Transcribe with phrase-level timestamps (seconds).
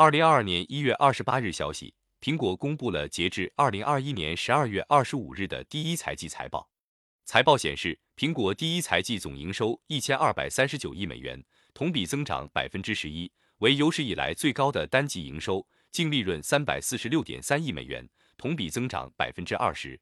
[0.00, 6.70] 二零二二年一月二十八日消息，苹果公布了截至二零二一年十二月二十五日的第一财季财报。
[7.24, 15.66] 财报显示，苹果第一财季总营收一千二百三十九亿美元，同比增长百分之十一，为有史以来最高的单季营收。
[15.90, 20.00] 净利润三百四十六点三亿美元，同比增长百分之二十。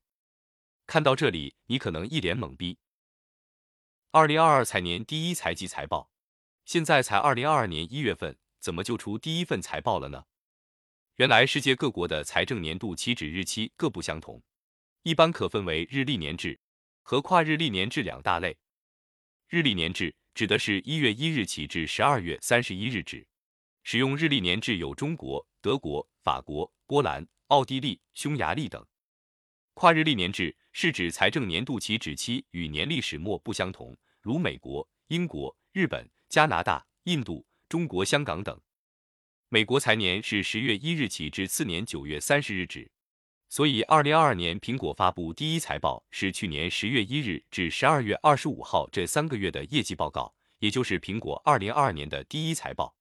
[0.86, 2.76] 看到这里，你可能一脸懵逼。
[4.10, 6.10] 二零二二财年第一财季财报，
[6.66, 8.36] 现在才二零二二年一月份。
[8.66, 10.24] 怎么就出第一份财报了呢？
[11.18, 14.42] 原来世界各国的财政年度起止日期各不相同，
[15.04, 16.58] 一般可分为日历年制
[17.02, 18.58] 和跨日历年制两大类。
[19.48, 23.24] 日历年制指的是一月一日起至十二月三十一日止，
[23.84, 28.84] 使用日历年制有中国、德国、法国、波兰、奥地利、匈牙利等。
[29.74, 37.46] 跨日历年制是指财政年度起止期与年历始末不相同，如美国、英国、日本、加拿大、印度。
[37.68, 38.60] 中国香港等，
[39.48, 42.88] 美国财年是十月一日起至次年九月三十日止，
[43.48, 52.94] 所以二零二二年苹果发布第一财报是去年十月一日至十二月二十五号这三个月的业绩报告，也就是苹果二零二二年的第一财报。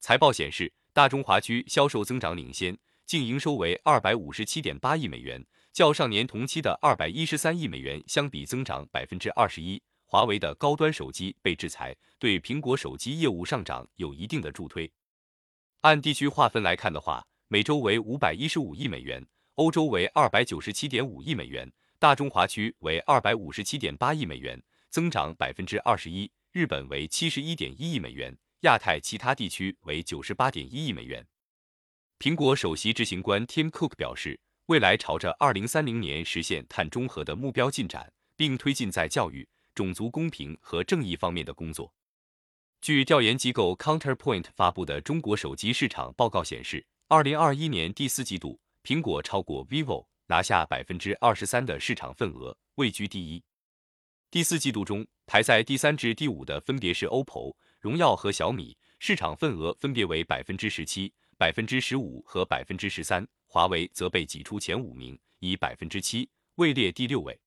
[0.00, 9.82] 财报显示，大中华区销售增长领先，净营收为二百五十七点八亿美元，较上年同期的二百一十三亿美元相比增长百分之二十一。
[10.14, 14.88] 华为的高端手机被制裁，对苹果手机业务上涨有一定的助推。
[15.80, 26.30] 按地区划分来看的话，美洲为五百一十五亿美元，欧洲为二百九十七点五亿美元，大中华区为二百五十七点八亿美元，增长百分之二十一。
[26.52, 31.26] 日本为七十一点一亿美元，亚太其他地区为九十八点一亿美元。
[32.20, 39.48] 苹果首席执行官 Tim Cook 表示，未来朝着二零三零年实现碳中和的目标进展，并推进在教育。
[39.74, 41.92] 种族公平和正义方面的工作。
[42.80, 53.42] 据调研机构 Counterpoint 发布的中国手机市场报告显示，二零二一年第四季度，苹果超过 vivo，拿下百分之二十三的市场份额，位居第一。
[54.30, 63.26] 第四季度中，排在第三至第五的分别是 OPPO、荣耀和小米，市场份额分别为百分之十七、百分之十五和百分之十三。
[63.46, 67.40] 华为则被挤出前五名，以百分之七位列第六位。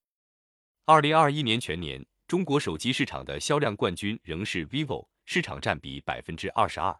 [0.85, 2.03] 二零二一年全年。
[2.27, 6.93] 中国手机市场的销量冠军仍是 vivo，市场占比百分之二十二。